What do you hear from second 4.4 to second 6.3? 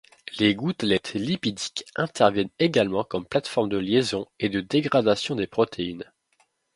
de dégradation des protéines.